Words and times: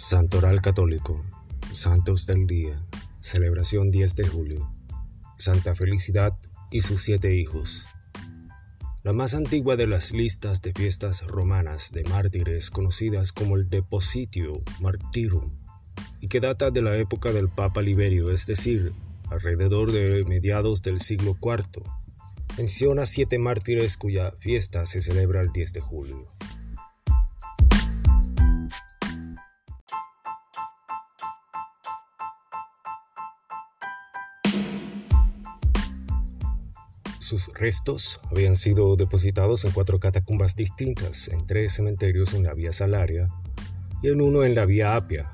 Santoral 0.00 0.62
Católico, 0.62 1.22
Santos 1.72 2.24
del 2.24 2.46
Día, 2.46 2.74
celebración 3.20 3.90
10 3.90 4.16
de 4.16 4.26
julio, 4.26 4.72
Santa 5.36 5.74
Felicidad 5.74 6.32
y 6.70 6.80
sus 6.80 7.02
siete 7.02 7.36
hijos. 7.36 7.84
La 9.02 9.12
más 9.12 9.34
antigua 9.34 9.76
de 9.76 9.86
las 9.86 10.12
listas 10.12 10.62
de 10.62 10.72
fiestas 10.72 11.26
romanas 11.26 11.92
de 11.92 12.04
mártires 12.04 12.70
conocidas 12.70 13.30
como 13.30 13.56
el 13.56 13.68
Depositio 13.68 14.62
Martyrum, 14.80 15.50
y 16.22 16.28
que 16.28 16.40
data 16.40 16.70
de 16.70 16.80
la 16.80 16.96
época 16.96 17.30
del 17.30 17.50
Papa 17.50 17.82
Liberio, 17.82 18.30
es 18.30 18.46
decir, 18.46 18.94
alrededor 19.28 19.92
de 19.92 20.24
mediados 20.24 20.80
del 20.80 21.00
siglo 21.00 21.36
IV, 21.42 21.82
menciona 22.56 23.04
siete 23.04 23.38
mártires 23.38 23.98
cuya 23.98 24.32
fiesta 24.38 24.86
se 24.86 25.02
celebra 25.02 25.42
el 25.42 25.52
10 25.52 25.74
de 25.74 25.80
julio. 25.80 26.26
Sus 37.30 37.46
restos 37.54 38.20
habían 38.28 38.56
sido 38.56 38.96
depositados 38.96 39.64
en 39.64 39.70
cuatro 39.70 40.00
catacumbas 40.00 40.56
distintas, 40.56 41.28
en 41.28 41.46
tres 41.46 41.74
cementerios 41.74 42.34
en 42.34 42.42
la 42.42 42.54
Vía 42.54 42.72
Salaria 42.72 43.28
y 44.02 44.08
en 44.08 44.20
uno 44.20 44.42
en 44.42 44.56
la 44.56 44.66
Vía 44.66 44.96
Apia. 44.96 45.30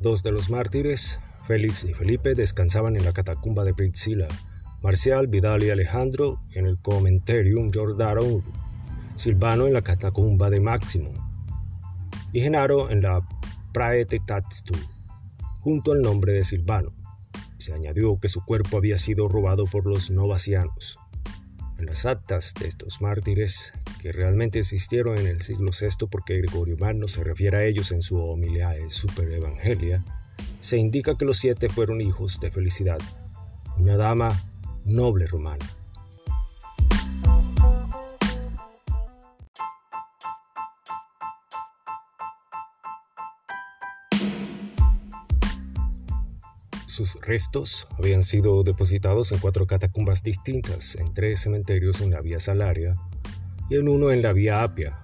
Dos 0.00 0.22
de 0.22 0.30
los 0.30 0.48
mártires, 0.48 1.18
Félix 1.48 1.82
y 1.82 1.92
Felipe, 1.92 2.36
descansaban 2.36 2.94
en 2.94 3.04
la 3.04 3.10
catacumba 3.10 3.64
de 3.64 3.74
Priscila, 3.74 4.28
Marcial, 4.80 5.26
Vidal 5.26 5.64
y 5.64 5.70
Alejandro 5.70 6.40
en 6.52 6.66
el 6.66 6.80
Comenterium 6.80 7.72
Giordano, 7.72 8.42
Silvano 9.16 9.66
en 9.66 9.72
la 9.72 9.82
catacumba 9.82 10.50
de 10.50 10.60
Máximo 10.60 11.10
y 12.32 12.42
Genaro 12.42 12.90
en 12.90 13.02
la 13.02 13.26
Praete 13.72 14.20
Tatstu, 14.24 14.74
junto 15.62 15.94
al 15.94 16.00
nombre 16.00 16.34
de 16.34 16.44
Silvano. 16.44 16.92
Se 17.58 17.72
añadió 17.72 18.20
que 18.20 18.28
su 18.28 18.44
cuerpo 18.44 18.76
había 18.76 18.98
sido 18.98 19.26
robado 19.26 19.64
por 19.64 19.88
los 19.88 20.12
novacianos. 20.12 20.96
En 21.80 21.86
las 21.86 22.04
actas 22.04 22.52
de 22.60 22.68
estos 22.68 23.00
mártires, 23.00 23.72
que 24.02 24.12
realmente 24.12 24.58
existieron 24.58 25.16
en 25.16 25.26
el 25.26 25.40
siglo 25.40 25.70
VI 25.70 26.08
porque 26.10 26.36
Gregorio 26.36 26.76
Magno 26.76 27.08
se 27.08 27.24
refiere 27.24 27.56
a 27.56 27.64
ellos 27.64 27.90
en 27.90 28.02
su 28.02 28.18
Homiliae 28.18 28.90
Super 28.90 29.32
Evangelia, 29.32 30.04
se 30.60 30.76
indica 30.76 31.16
que 31.16 31.24
los 31.24 31.38
siete 31.38 31.70
fueron 31.70 32.02
hijos 32.02 32.38
de 32.38 32.50
Felicidad, 32.50 32.98
una 33.78 33.96
dama 33.96 34.38
noble 34.84 35.26
romana. 35.26 35.64
Sus 47.00 47.14
restos 47.22 47.88
habían 47.96 48.22
sido 48.22 48.62
depositados 48.62 49.32
en 49.32 49.38
cuatro 49.38 49.66
catacumbas 49.66 50.22
distintas, 50.22 50.96
en 50.96 51.10
tres 51.14 51.40
cementerios 51.40 52.02
en 52.02 52.10
la 52.10 52.20
Vía 52.20 52.38
Salaria 52.38 52.94
y 53.70 53.76
en 53.76 53.88
uno 53.88 54.10
en 54.10 54.20
la 54.20 54.34
Vía 54.34 54.62
Apia. 54.62 54.98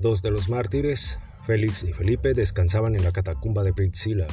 Dos 0.00 0.22
de 0.22 0.30
los 0.30 0.48
mártires, 0.48 1.18
Félix 1.44 1.84
y 1.84 1.92
Felipe, 1.92 2.32
descansaban 2.32 2.96
en 2.96 3.04
la 3.04 3.12
catacumba 3.12 3.64
de 3.64 3.74
Priscila, 3.74 4.26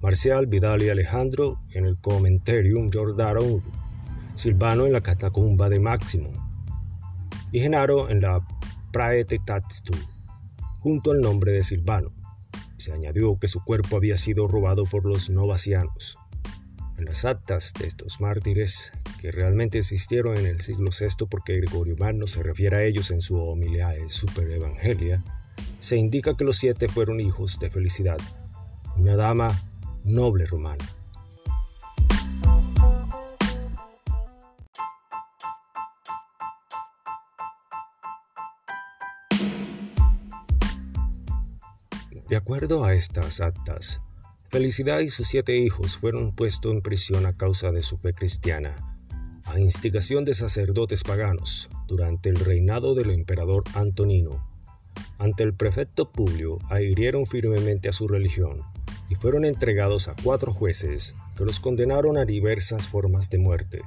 Marcial, 0.00 0.46
Vidal 0.46 0.80
y 0.80 0.88
Alejandro 0.88 1.60
en 1.74 1.84
el 1.84 2.00
Comenterium 2.00 2.88
Giordano, 2.88 3.60
Silvano 4.32 4.86
en 4.86 4.94
la 4.94 5.02
catacumba 5.02 5.68
de 5.68 5.78
Máximo 5.78 6.30
y 7.52 7.60
Genaro 7.60 8.08
en 8.08 8.22
la 8.22 8.40
Praete 8.92 9.40
Tatstu, 9.44 9.92
junto 10.80 11.10
al 11.10 11.20
nombre 11.20 11.52
de 11.52 11.64
Silvano. 11.64 12.14
Se 12.78 12.94
añadió 12.94 13.38
que 13.38 13.46
su 13.46 13.62
cuerpo 13.62 13.96
había 13.96 14.16
sido 14.16 14.48
robado 14.48 14.84
por 14.86 15.04
los 15.04 15.28
novacianos. 15.28 16.16
Las 17.04 17.24
actas 17.24 17.72
de 17.78 17.88
estos 17.88 18.20
mártires, 18.20 18.92
que 19.20 19.32
realmente 19.32 19.78
existieron 19.78 20.36
en 20.36 20.46
el 20.46 20.60
siglo 20.60 20.90
VI 20.96 21.26
porque 21.28 21.56
Gregorio 21.56 21.96
Magno 21.96 22.28
se 22.28 22.44
refiere 22.44 22.76
a 22.76 22.84
ellos 22.84 23.10
en 23.10 23.20
su 23.20 23.36
Homiliae 23.36 24.08
Super 24.08 24.48
Evangelia, 24.50 25.22
se 25.80 25.96
indica 25.96 26.36
que 26.36 26.44
los 26.44 26.58
siete 26.58 26.88
fueron 26.88 27.20
hijos 27.20 27.58
de 27.58 27.70
Felicidad, 27.70 28.18
una 28.96 29.16
dama 29.16 29.60
noble 30.04 30.46
romana. 30.46 30.84
De 42.28 42.36
acuerdo 42.36 42.84
a 42.84 42.94
estas 42.94 43.40
actas, 43.40 44.00
Felicidad 44.52 45.00
y 45.00 45.08
sus 45.08 45.28
siete 45.28 45.56
hijos 45.56 45.96
fueron 45.96 46.34
puestos 46.34 46.72
en 46.72 46.82
prisión 46.82 47.24
a 47.24 47.34
causa 47.34 47.72
de 47.72 47.80
su 47.80 47.96
fe 47.96 48.12
cristiana, 48.12 48.76
a 49.46 49.58
instigación 49.58 50.26
de 50.26 50.34
sacerdotes 50.34 51.04
paganos, 51.04 51.70
durante 51.88 52.28
el 52.28 52.36
reinado 52.36 52.94
del 52.94 53.12
emperador 53.12 53.64
Antonino. 53.72 54.46
Ante 55.16 55.42
el 55.42 55.54
prefecto 55.54 56.12
Publio 56.12 56.58
adhirieron 56.68 57.24
firmemente 57.24 57.88
a 57.88 57.94
su 57.94 58.06
religión 58.06 58.60
y 59.08 59.14
fueron 59.14 59.46
entregados 59.46 60.08
a 60.08 60.16
cuatro 60.22 60.52
jueces 60.52 61.14
que 61.34 61.46
los 61.46 61.58
condenaron 61.58 62.18
a 62.18 62.26
diversas 62.26 62.88
formas 62.88 63.30
de 63.30 63.38
muerte. 63.38 63.80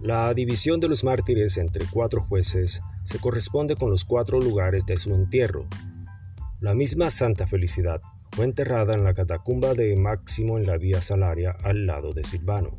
La 0.00 0.34
división 0.34 0.80
de 0.80 0.88
los 0.88 1.04
mártires 1.04 1.56
entre 1.56 1.86
cuatro 1.86 2.20
jueces 2.20 2.82
se 3.04 3.20
corresponde 3.20 3.76
con 3.76 3.90
los 3.90 4.04
cuatro 4.04 4.40
lugares 4.40 4.84
de 4.86 4.96
su 4.96 5.14
entierro. 5.14 5.68
La 6.58 6.74
misma 6.74 7.10
Santa 7.10 7.46
Felicidad 7.46 8.00
fue 8.32 8.46
enterrada 8.46 8.94
en 8.94 9.04
la 9.04 9.14
catacumba 9.14 9.74
de 9.74 9.94
Máximo 9.96 10.58
en 10.58 10.66
la 10.66 10.78
Vía 10.78 11.00
Salaria 11.00 11.56
al 11.62 11.86
lado 11.86 12.12
de 12.12 12.24
Silvano. 12.24 12.70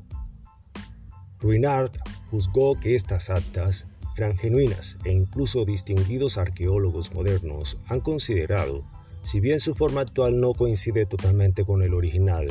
Ruinart 1.40 1.96
juzgó 2.32 2.76
que 2.76 2.96
estas 2.96 3.30
actas 3.30 3.88
eran 4.18 4.38
genuinas 4.38 4.98
e 5.06 5.12
incluso 5.12 5.66
distinguidos 5.66 6.38
arqueólogos 6.38 7.14
modernos 7.14 7.78
han 7.88 8.00
considerado, 8.00 8.84
si 9.22 9.40
bien 9.40 9.60
su 9.60 9.76
forma 9.76 10.02
actual 10.02 10.40
no 10.40 10.54
coincide 10.54 11.06
totalmente 11.06 11.66
con 11.66 11.82
el 11.82 11.94
original, 11.94 12.48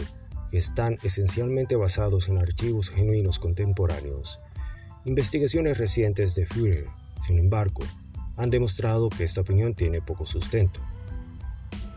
que 0.51 0.59
están 0.59 0.99
esencialmente 1.03 1.77
basados 1.77 2.29
en 2.29 2.39
archivos 2.39 2.91
genuinos 2.91 3.39
contemporáneos. 3.39 4.39
Investigaciones 5.05 5.79
recientes 5.79 6.35
de 6.35 6.47
Führer, 6.47 6.87
sin 7.21 7.39
embargo, 7.39 7.83
han 8.37 8.51
demostrado 8.51 9.09
que 9.09 9.25
esta 9.25 9.41
opinión 9.41 9.75
tiene 9.75 10.03
poco 10.03 10.27
sustento. 10.27 10.81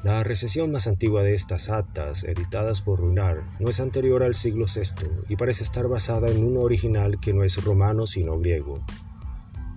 La 0.05 0.23
recesión 0.23 0.71
más 0.71 0.85
antigua 0.85 1.23
de 1.23 1.33
estas 1.33 1.67
actas, 1.71 2.25
editadas 2.25 2.83
por 2.83 2.99
Ruinar, 2.99 3.41
no 3.59 3.69
es 3.71 3.79
anterior 3.79 4.21
al 4.21 4.35
siglo 4.35 4.65
VI 4.67 5.07
y 5.29 5.35
parece 5.35 5.63
estar 5.63 5.87
basada 5.87 6.29
en 6.29 6.43
un 6.43 6.57
original 6.57 7.19
que 7.19 7.33
no 7.33 7.43
es 7.43 7.63
romano 7.63 8.05
sino 8.05 8.37
griego. 8.37 8.85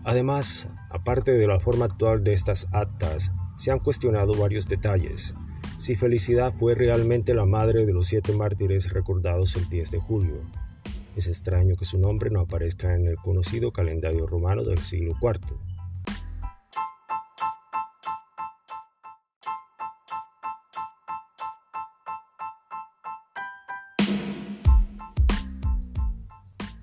Además, 0.05 0.69
aparte 0.91 1.33
de 1.33 1.47
la 1.47 1.59
forma 1.61 1.87
actual 1.87 2.25
de 2.25 2.35
estas 2.35 2.69
actas, 2.73 3.33
se 3.57 3.71
han 3.71 3.79
cuestionado 3.79 4.35
varios 4.35 4.69
detalles. 4.69 5.35
Si 5.79 5.97
Felicidad 5.97 6.53
fue 6.53 6.75
realmente 6.75 7.33
la 7.33 7.47
madre 7.47 7.87
de 7.87 7.95
los 7.95 8.09
siete 8.09 8.35
mártires 8.35 8.93
recordados 8.93 9.57
el 9.57 9.67
10 9.71 9.93
de 9.93 9.99
julio. 9.99 10.43
Es 11.17 11.27
extraño 11.27 11.75
que 11.75 11.87
su 11.87 11.99
nombre 11.99 12.29
no 12.29 12.41
aparezca 12.41 12.95
en 12.95 13.07
el 13.07 13.17
conocido 13.17 13.73
calendario 13.73 14.27
romano 14.27 14.63
del 14.63 14.83
siglo 14.83 15.15
IV. 15.23 15.57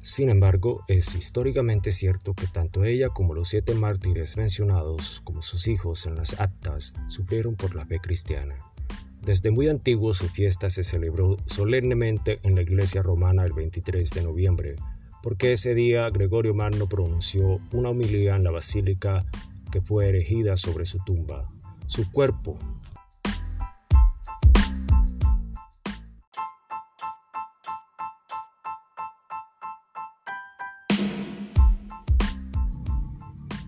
Sin 0.06 0.30
embargo, 0.30 0.84
es 0.88 1.16
históricamente 1.16 1.92
cierto 1.92 2.36
que 2.36 2.46
tanto 2.46 2.84
ella 2.84 3.10
como 3.10 3.34
los 3.34 3.50
siete 3.50 3.74
mártires 3.74 4.38
mencionados, 4.38 5.20
como 5.24 5.42
sus 5.42 5.68
hijos 5.68 6.06
en 6.06 6.14
las 6.14 6.40
actas, 6.40 6.94
sufrieron 7.08 7.56
por 7.56 7.74
la 7.74 7.88
fe 7.88 7.98
cristiana. 8.00 8.56
Desde 9.24 9.50
muy 9.50 9.68
antiguo 9.68 10.14
su 10.14 10.30
fiesta 10.30 10.70
se 10.70 10.84
celebró 10.84 11.38
solemnemente 11.48 12.40
en 12.44 12.54
la 12.54 12.62
iglesia 12.62 13.02
romana 13.02 13.46
el 13.46 13.54
23 13.54 14.08
de 14.12 14.22
noviembre, 14.22 14.76
porque 15.24 15.54
ese 15.54 15.74
día 15.74 16.08
Gregorio 16.12 16.54
Magno 16.54 16.88
pronunció 16.88 17.60
una 17.72 17.90
homilía 17.90 18.36
en 18.36 18.44
la 18.44 18.52
basílica 18.52 19.26
que 19.72 19.82
fue 19.82 20.08
erigida 20.08 20.56
sobre 20.56 20.86
su 20.86 21.00
tumba. 21.04 21.52
Su 21.88 22.12
cuerpo, 22.12 22.60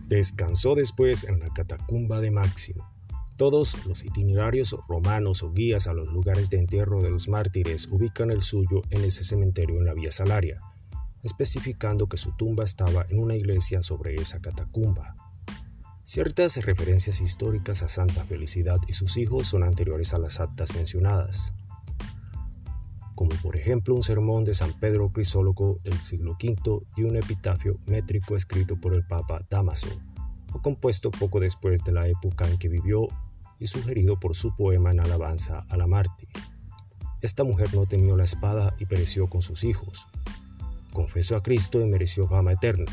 Descansó 0.08 0.74
después 0.74 1.26
en 1.26 1.40
la 1.40 1.50
catacumba 1.54 2.22
de 2.22 2.32
Máximo. 2.32 2.90
Todos 3.36 3.86
los 3.86 4.06
itinerarios 4.06 4.74
romanos 4.88 5.44
o 5.44 5.52
guías 5.52 5.88
a 5.88 5.94
los 5.94 6.08
lugares 6.14 6.50
de 6.50 6.60
entierro 6.60 7.02
de 7.02 7.10
los 7.10 7.28
mártires 7.28 7.90
ubican 7.92 8.32
el 8.32 8.42
suyo 8.42 8.84
en 8.90 9.04
ese 9.04 9.26
cementerio 9.26 9.78
en 9.78 9.86
la 9.86 9.94
Vía 9.94 10.10
Salaria, 10.12 10.62
especificando 11.24 12.08
que 12.08 12.16
su 12.16 12.32
tumba 12.38 12.64
estaba 12.64 13.06
en 13.10 13.20
una 13.20 13.36
iglesia 13.36 13.84
sobre 13.84 14.16
esa 14.16 14.40
catacumba. 14.40 15.14
Ciertas 16.06 16.56
referencias 16.66 17.20
históricas 17.20 17.84
a 17.84 17.90
Santa 17.90 18.24
Felicidad 18.24 18.80
y 18.88 18.94
sus 18.94 19.18
hijos 19.18 19.48
son 19.48 19.64
anteriores 19.64 20.14
a 20.14 20.20
las 20.20 20.40
actas 20.40 20.74
mencionadas, 20.74 21.54
como 23.18 23.32
por 23.42 23.58
ejemplo 23.58 23.96
un 23.96 24.04
sermón 24.04 24.44
de 24.44 24.54
San 24.54 24.74
Pedro 24.74 25.12
Crisólogo 25.12 25.78
del 25.84 26.00
siglo 26.00 26.38
V 26.40 26.86
y 26.96 27.04
un 27.04 27.16
epitafio 27.16 27.80
métrico 27.88 28.36
escrito 28.36 28.80
por 28.80 28.94
el 28.94 29.04
Papa 29.08 29.44
Damaso, 29.50 29.90
o 30.54 30.62
compuesto 30.62 31.10
poco 31.10 31.40
después 31.40 31.84
de 31.84 31.94
la 31.94 32.08
época 32.08 32.48
en 32.48 32.60
que 32.60 32.70
vivió 32.70 33.08
y 33.58 33.66
sugerido 33.66 34.20
por 34.20 34.36
su 34.36 34.56
poema 34.56 34.92
en 34.92 35.00
alabanza 35.00 35.66
a 35.68 35.78
la 35.78 35.88
mártir. 35.88 36.30
Esta 37.20 37.44
mujer 37.44 37.74
no 37.74 37.88
temió 37.88 38.16
la 38.16 38.24
espada 38.24 38.76
y 38.78 38.86
pereció 38.86 39.26
con 39.26 39.42
sus 39.42 39.64
hijos. 39.64 40.06
Confesó 40.94 41.38
a 41.38 41.42
Cristo 41.42 41.82
y 41.82 41.88
mereció 41.88 42.28
fama 42.28 42.54
eterna. 42.54 42.92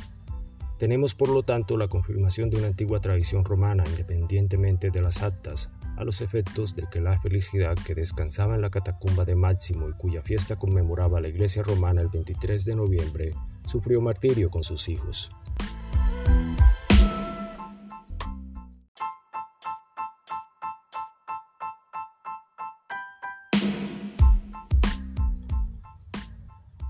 Tenemos 0.79 1.15
por 1.15 1.29
lo 1.29 1.43
tanto 1.43 1.77
la 1.77 1.89
confirmación 1.89 2.49
de 2.49 2.57
una 2.57 2.69
antigua 2.69 2.99
tradición 2.99 3.45
romana 3.45 3.85
independientemente 3.87 4.91
de 4.91 5.03
las 5.03 5.21
actas, 5.21 5.69
a 5.97 6.05
los 6.05 6.21
efectos 6.21 6.75
de 6.75 6.87
que 6.91 7.01
la 7.01 7.19
felicidad 7.21 7.77
que 7.87 7.95
descansaba 7.95 8.55
en 8.55 8.63
la 8.63 8.71
catacumba 8.71 9.25
de 9.25 9.37
Máximo 9.37 9.89
y 9.89 9.93
cuya 9.93 10.23
fiesta 10.23 10.57
conmemoraba 10.57 11.21
la 11.21 11.29
iglesia 11.29 11.63
romana 11.63 12.01
el 12.01 12.09
23 12.09 12.65
de 12.65 12.75
noviembre, 12.75 13.35
sufrió 13.67 14.01
martirio 14.01 14.51
con 14.51 14.63
sus 14.63 14.89
hijos. 14.89 15.31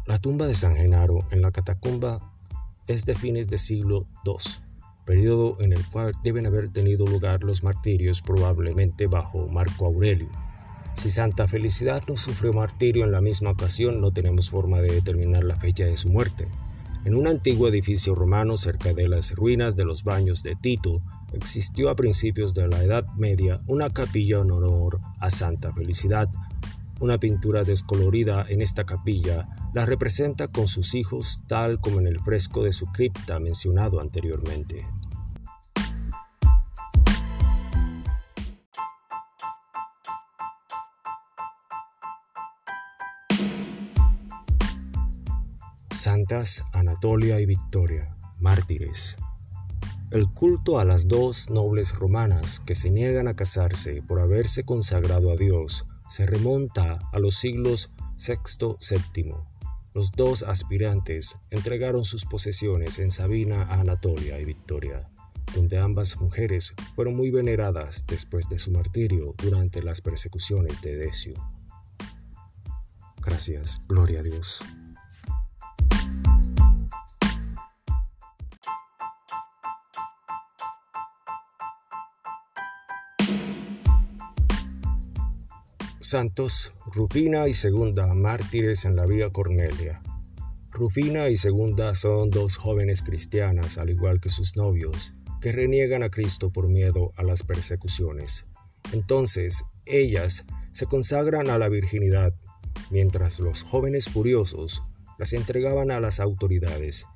La 0.06 0.18
tumba 0.18 0.46
de 0.46 0.54
San 0.54 0.76
Genaro 0.76 1.26
en 1.30 1.42
la 1.42 1.50
catacumba 1.50 2.32
es 2.86 3.04
de 3.06 3.14
fines 3.14 3.48
del 3.48 3.58
siglo 3.58 4.06
II, 4.24 4.63
periodo 5.04 5.56
en 5.60 5.72
el 5.72 5.86
cual 5.86 6.12
deben 6.22 6.46
haber 6.46 6.70
tenido 6.70 7.06
lugar 7.06 7.44
los 7.44 7.62
martirios 7.62 8.22
probablemente 8.22 9.06
bajo 9.06 9.46
Marco 9.48 9.86
Aurelio. 9.86 10.28
Si 10.94 11.10
Santa 11.10 11.48
Felicidad 11.48 12.02
no 12.08 12.16
sufrió 12.16 12.52
martirio 12.52 13.04
en 13.04 13.12
la 13.12 13.20
misma 13.20 13.50
ocasión, 13.50 14.00
no 14.00 14.12
tenemos 14.12 14.50
forma 14.50 14.80
de 14.80 14.94
determinar 14.94 15.44
la 15.44 15.56
fecha 15.56 15.84
de 15.84 15.96
su 15.96 16.08
muerte. 16.08 16.48
En 17.04 17.14
un 17.14 17.26
antiguo 17.26 17.68
edificio 17.68 18.14
romano 18.14 18.56
cerca 18.56 18.94
de 18.94 19.08
las 19.08 19.32
ruinas 19.32 19.76
de 19.76 19.84
los 19.84 20.04
baños 20.04 20.42
de 20.42 20.56
Tito, 20.56 21.02
existió 21.34 21.90
a 21.90 21.96
principios 21.96 22.54
de 22.54 22.66
la 22.66 22.82
Edad 22.82 23.04
Media 23.16 23.60
una 23.66 23.90
capilla 23.90 24.40
en 24.40 24.52
honor 24.52 25.00
a 25.20 25.28
Santa 25.30 25.72
Felicidad, 25.74 26.30
una 27.00 27.18
pintura 27.18 27.64
descolorida 27.64 28.46
en 28.48 28.60
esta 28.60 28.84
capilla 28.84 29.48
la 29.74 29.86
representa 29.86 30.48
con 30.48 30.68
sus 30.68 30.94
hijos 30.94 31.42
tal 31.48 31.80
como 31.80 32.00
en 32.00 32.06
el 32.06 32.20
fresco 32.20 32.62
de 32.62 32.72
su 32.72 32.86
cripta 32.86 33.38
mencionado 33.40 34.00
anteriormente. 34.00 34.86
Santas 45.90 46.64
Anatolia 46.72 47.40
y 47.40 47.46
Victoria, 47.46 48.14
mártires. 48.38 49.16
El 50.10 50.30
culto 50.30 50.78
a 50.78 50.84
las 50.84 51.08
dos 51.08 51.50
nobles 51.50 51.94
romanas 51.94 52.60
que 52.60 52.74
se 52.74 52.90
niegan 52.90 53.26
a 53.26 53.34
casarse 53.34 54.02
por 54.02 54.20
haberse 54.20 54.64
consagrado 54.64 55.32
a 55.32 55.36
Dios 55.36 55.86
se 56.14 56.26
remonta 56.26 57.00
a 57.12 57.18
los 57.18 57.34
siglos 57.34 57.90
VI-VII. 58.24 59.34
Los 59.94 60.12
dos 60.12 60.44
aspirantes 60.44 61.38
entregaron 61.50 62.04
sus 62.04 62.24
posesiones 62.24 63.00
en 63.00 63.10
Sabina 63.10 63.64
a 63.64 63.80
Anatolia 63.80 64.38
y 64.38 64.44
Victoria, 64.44 65.10
donde 65.56 65.76
ambas 65.76 66.20
mujeres 66.20 66.72
fueron 66.94 67.16
muy 67.16 67.32
veneradas 67.32 68.04
después 68.06 68.48
de 68.48 68.60
su 68.60 68.70
martirio 68.70 69.34
durante 69.42 69.82
las 69.82 70.00
persecuciones 70.00 70.80
de 70.82 70.98
Decio. 70.98 71.34
Gracias, 73.20 73.80
gloria 73.88 74.20
a 74.20 74.22
Dios. 74.22 74.62
Santos, 86.04 86.74
Rufina 86.92 87.48
y 87.48 87.54
Segunda, 87.54 88.12
mártires 88.12 88.84
en 88.84 88.94
la 88.94 89.06
Vía 89.06 89.30
Cornelia. 89.30 90.02
Rufina 90.70 91.30
y 91.30 91.38
Segunda 91.38 91.94
son 91.94 92.28
dos 92.28 92.58
jóvenes 92.58 93.00
cristianas, 93.00 93.78
al 93.78 93.88
igual 93.88 94.20
que 94.20 94.28
sus 94.28 94.54
novios, 94.54 95.14
que 95.40 95.50
reniegan 95.50 96.02
a 96.02 96.10
Cristo 96.10 96.50
por 96.50 96.68
miedo 96.68 97.12
a 97.16 97.22
las 97.22 97.42
persecuciones. 97.42 98.44
Entonces, 98.92 99.64
ellas 99.86 100.44
se 100.72 100.84
consagran 100.84 101.48
a 101.48 101.56
la 101.56 101.70
virginidad, 101.70 102.34
mientras 102.90 103.40
los 103.40 103.62
jóvenes 103.62 104.10
furiosos 104.10 104.82
las 105.18 105.32
entregaban 105.32 105.90
a 105.90 106.00
las 106.00 106.20
autoridades, 106.20 107.06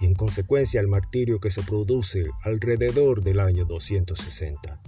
y 0.00 0.06
en 0.06 0.14
consecuencia 0.14 0.80
el 0.80 0.88
martirio 0.88 1.38
que 1.38 1.50
se 1.50 1.62
produce 1.62 2.24
alrededor 2.42 3.22
del 3.22 3.38
año 3.38 3.64
260. 3.64 4.80